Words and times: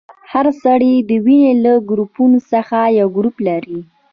هر 0.31 0.45
سړی 0.63 0.93
د 1.09 1.11
وینې 1.25 1.53
له 1.65 1.73
ګروپونو 1.89 2.39
څخه 2.51 2.77
یو 2.99 3.07
ګروپ 3.17 3.35
لري. 3.47 3.79